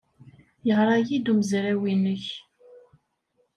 Yeɣra-iyi-d 0.67 1.31
umezraw-nnek. 1.31 2.25